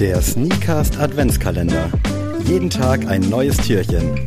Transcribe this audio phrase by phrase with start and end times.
[0.00, 1.88] Der Sneakast Adventskalender.
[2.46, 4.18] Jeden Tag ein neues Türchen.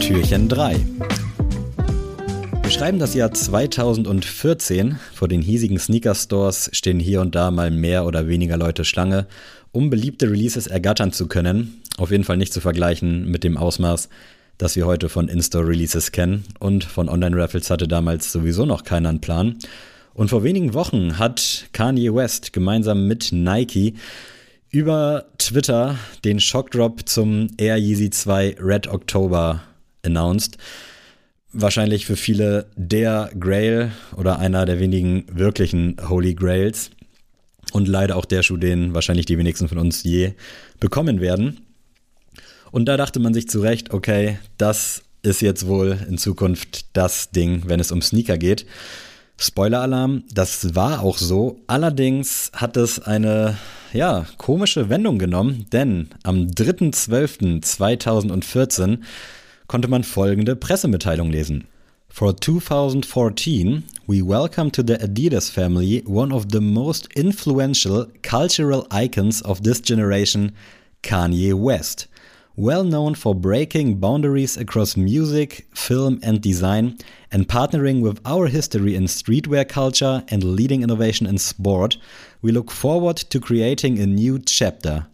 [0.00, 0.76] Türchen 3.
[2.62, 4.96] Wir schreiben das Jahr 2014.
[5.12, 9.26] Vor den hiesigen Sneaker-Stores stehen hier und da mal mehr oder weniger Leute Schlange,
[9.72, 11.82] um beliebte Releases ergattern zu können.
[11.96, 14.08] Auf jeden Fall nicht zu vergleichen mit dem Ausmaß,
[14.56, 16.44] das wir heute von In-Store-Releases kennen.
[16.60, 19.56] Und von Online-Raffles hatte damals sowieso noch keiner einen Plan.
[20.18, 23.94] Und vor wenigen Wochen hat Kanye West gemeinsam mit Nike
[24.68, 29.62] über Twitter den Shockdrop zum Air Yeezy 2 Red October
[30.04, 30.58] announced.
[31.52, 36.90] Wahrscheinlich für viele der Grail oder einer der wenigen wirklichen Holy Grails.
[37.70, 40.32] Und leider auch der Schuh, den wahrscheinlich die wenigsten von uns je
[40.80, 41.60] bekommen werden.
[42.72, 47.62] Und da dachte man sich zurecht, okay, das ist jetzt wohl in Zukunft das Ding,
[47.66, 48.66] wenn es um Sneaker geht.
[49.40, 51.60] Spoiler-Alarm, das war auch so.
[51.68, 53.56] Allerdings hat es eine,
[53.92, 58.98] ja, komische Wendung genommen, denn am 3.12.2014
[59.68, 61.68] konnte man folgende Pressemitteilung lesen.
[62.08, 69.40] For 2014, we welcome to the Adidas family one of the most influential cultural icons
[69.42, 70.50] of this generation,
[71.04, 72.08] Kanye West.
[72.58, 76.98] Well known for breaking boundaries across music, film, and design,
[77.30, 81.96] and partnering with our history in streetwear culture and leading innovation in sport,
[82.42, 85.06] we look forward to creating a new chapter.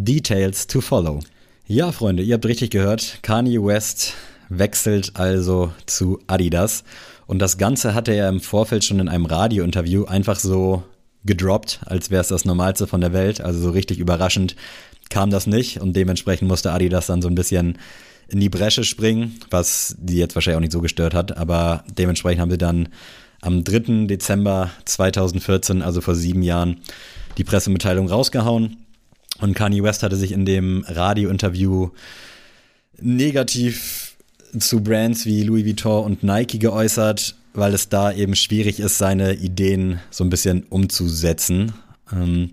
[0.00, 1.20] Details to follow.
[1.66, 3.18] Ja, Freunde, ihr habt richtig gehört.
[3.22, 4.14] Kanye West
[4.48, 6.84] wechselt also zu Adidas.
[7.26, 10.84] Und das Ganze hatte er im Vorfeld schon in einem Radiointerview einfach so
[11.24, 13.40] gedroppt, als wäre es das Normalste von der Welt.
[13.40, 14.54] Also so richtig überraschend
[15.10, 17.78] kam das nicht und dementsprechend musste Adidas dann so ein bisschen
[18.28, 22.40] in die Bresche springen, was die jetzt wahrscheinlich auch nicht so gestört hat, aber dementsprechend
[22.40, 22.88] haben sie dann
[23.40, 24.06] am 3.
[24.06, 26.78] Dezember 2014, also vor sieben Jahren,
[27.38, 28.78] die Pressemitteilung rausgehauen
[29.40, 31.90] und Kanye West hatte sich in dem Radiointerview
[33.00, 34.16] negativ
[34.58, 39.34] zu Brands wie Louis Vuitton und Nike geäußert, weil es da eben schwierig ist, seine
[39.34, 41.72] Ideen so ein bisschen umzusetzen.
[42.12, 42.52] Ähm,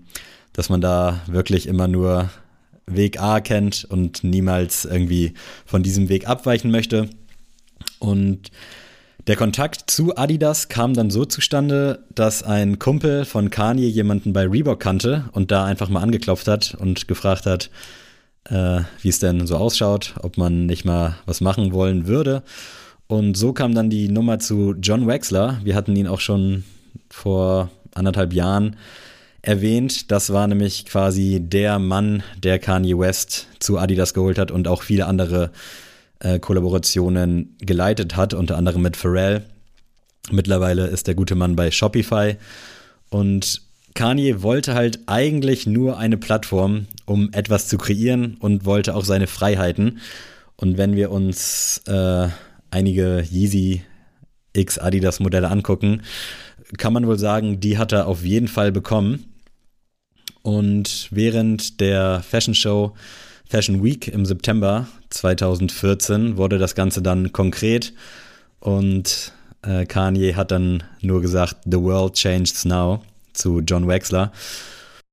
[0.54, 2.30] dass man da wirklich immer nur
[2.86, 5.34] Weg A kennt und niemals irgendwie
[5.64, 7.08] von diesem Weg abweichen möchte.
[7.98, 8.50] Und
[9.26, 14.46] der Kontakt zu Adidas kam dann so zustande, dass ein Kumpel von Kanye jemanden bei
[14.46, 17.70] Reebok kannte und da einfach mal angeklopft hat und gefragt hat,
[18.50, 22.42] äh, wie es denn so ausschaut, ob man nicht mal was machen wollen würde.
[23.06, 25.58] Und so kam dann die Nummer zu John Wexler.
[25.64, 26.64] Wir hatten ihn auch schon
[27.08, 28.76] vor anderthalb Jahren
[29.46, 30.10] erwähnt.
[30.10, 34.82] Das war nämlich quasi der Mann, der Kanye West zu Adidas geholt hat und auch
[34.82, 35.50] viele andere
[36.20, 39.42] äh, Kollaborationen geleitet hat, unter anderem mit Pharrell.
[40.30, 42.36] Mittlerweile ist der gute Mann bei Shopify
[43.10, 43.62] und
[43.94, 49.28] Kanye wollte halt eigentlich nur eine Plattform, um etwas zu kreieren und wollte auch seine
[49.28, 50.00] Freiheiten.
[50.56, 52.28] Und wenn wir uns äh,
[52.70, 53.82] einige Yeezy
[54.52, 56.02] X Adidas Modelle angucken,
[56.78, 59.33] kann man wohl sagen, die hat er auf jeden Fall bekommen.
[60.44, 62.92] Und während der Fashion Show
[63.48, 67.94] Fashion Week im September 2014 wurde das Ganze dann konkret
[68.60, 69.32] und
[69.62, 74.32] äh, Kanye hat dann nur gesagt, The world changes now zu John Wexler.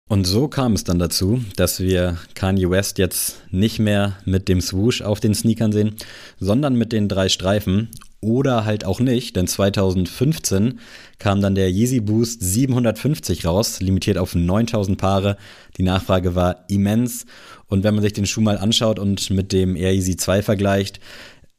[0.10, 4.60] Und so kam es dann dazu, dass wir Kanye West jetzt nicht mehr mit dem
[4.60, 5.96] Swoosh auf den Sneakern sehen,
[6.42, 7.88] sondern mit den drei Streifen
[8.22, 10.80] oder halt auch nicht, denn 2015
[11.20, 15.38] kam dann der Yeezy Boost 750 raus, limitiert auf 9000 Paare.
[15.78, 17.26] Die Nachfrage war immens
[17.68, 21.00] und wenn man sich den Schuh mal anschaut und mit dem Air Yeezy 2 vergleicht,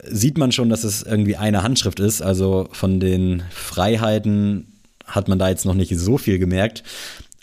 [0.05, 2.23] sieht man schon, dass es irgendwie eine Handschrift ist.
[2.23, 6.83] Also von den Freiheiten hat man da jetzt noch nicht so viel gemerkt.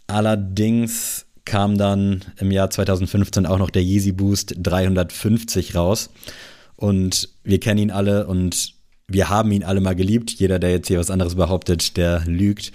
[0.07, 6.09] Allerdings kam dann im Jahr 2015 auch noch der Yeezy Boost 350 raus.
[6.75, 8.73] Und wir kennen ihn alle und
[9.09, 10.31] wir haben ihn alle mal geliebt.
[10.31, 12.71] Jeder, der jetzt hier was anderes behauptet, der lügt.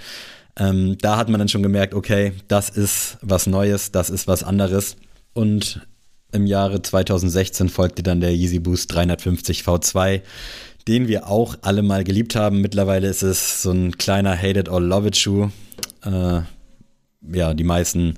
[0.57, 4.43] Ähm, da hat man dann schon gemerkt, okay, das ist was Neues, das ist was
[4.43, 4.97] anderes.
[5.33, 5.87] Und
[6.33, 10.23] im Jahre 2016 folgte dann der Yeezy Boost 350 V2,
[10.87, 12.61] den wir auch alle mal geliebt haben.
[12.61, 15.51] Mittlerweile ist es so ein kleiner Hate it or Love it Schuh.
[16.05, 16.41] Äh,
[17.33, 18.15] ja, die meisten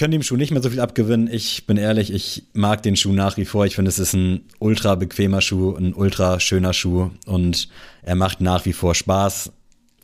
[0.00, 1.28] können dem Schuh nicht mehr so viel abgewinnen.
[1.30, 3.66] Ich bin ehrlich, ich mag den Schuh nach wie vor.
[3.66, 7.68] Ich finde, es ist ein ultra bequemer Schuh, ein ultra schöner Schuh und
[8.00, 9.52] er macht nach wie vor Spaß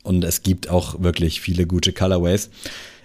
[0.03, 2.51] und es gibt auch wirklich viele gute Colorways.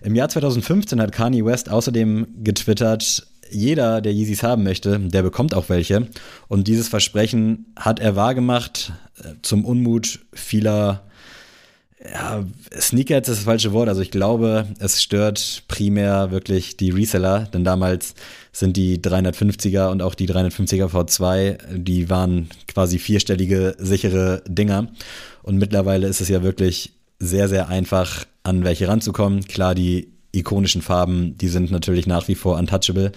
[0.02, 5.54] Im Jahr 2015 hat Kanye West außerdem getwittert, jeder, der Yeezys haben möchte, der bekommt
[5.54, 6.08] auch welche.
[6.48, 11.04] Und dieses Versprechen hat er wahrgemacht, äh, zum Unmut vieler
[12.10, 12.44] ja,
[12.78, 13.88] Sneakerheads ist das falsche Wort.
[13.88, 18.14] Also ich glaube, es stört primär wirklich die Reseller, denn damals
[18.52, 24.88] sind die 350er und auch die 350er V2, die waren quasi vierstellige sichere Dinger.
[25.42, 29.44] Und mittlerweile ist es ja wirklich sehr, sehr einfach, an welche ranzukommen.
[29.44, 33.12] Klar, die ikonischen Farben, die sind natürlich nach wie vor untouchable.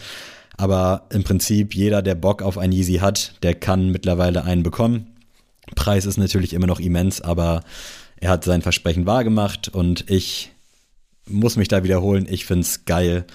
[0.57, 5.07] Aber im Prinzip jeder, der Bock auf ein Yeezy hat, der kann mittlerweile einen bekommen.
[5.73, 7.61] Preis ist natürlich immer noch immens, aber
[8.19, 10.51] er hat sein Versprechen wahrgemacht und ich
[11.27, 12.27] muss mich da wiederholen.
[12.29, 13.25] Ich finde es geil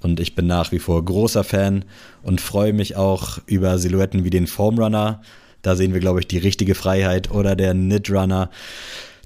[0.00, 1.84] und ich bin nach wie vor großer Fan
[2.22, 5.22] und freue mich auch über Silhouetten wie den Foam Runner.
[5.62, 8.50] Da sehen wir, glaube ich, die richtige Freiheit oder der Knit Runner,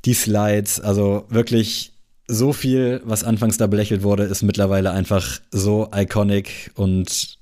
[0.04, 0.80] die Slides.
[0.80, 1.92] Also wirklich
[2.28, 7.38] so viel, was anfangs da belächelt wurde, ist mittlerweile einfach so iconic und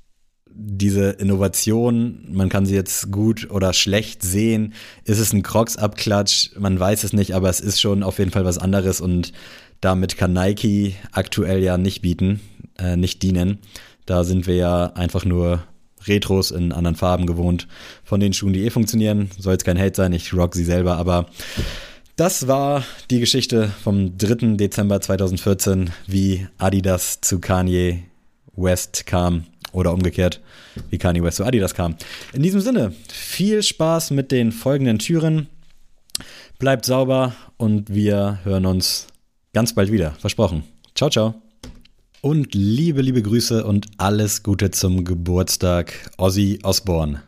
[0.57, 4.73] diese Innovation, man kann sie jetzt gut oder schlecht sehen.
[5.05, 6.51] Ist es ein Crocs-Abklatsch?
[6.59, 9.33] Man weiß es nicht, aber es ist schon auf jeden Fall was anderes und
[9.81, 12.41] damit kann Nike aktuell ja nicht bieten,
[12.79, 13.59] äh, nicht dienen.
[14.07, 15.65] Da sind wir ja einfach nur
[16.07, 17.67] Retros in anderen Farben gewohnt
[18.05, 19.31] von den Schuhen, die eh funktionieren.
[19.39, 21.27] Soll jetzt kein Hate sein, ich rock sie selber, aber
[22.17, 24.57] das war die Geschichte vom 3.
[24.57, 28.05] Dezember 2014, wie Adidas zu Kanye
[28.57, 30.41] West kam oder umgekehrt,
[30.89, 31.97] wie Kanye West zu Adidas kam.
[32.33, 35.49] In diesem Sinne, viel Spaß mit den folgenden Türen.
[36.59, 39.09] Bleibt sauber und wir hören uns
[39.53, 40.13] ganz bald wieder.
[40.13, 40.63] Versprochen.
[40.95, 41.35] Ciao, ciao.
[42.21, 47.23] Und liebe, liebe Grüße und alles Gute zum Geburtstag, Ozzy Osbourne.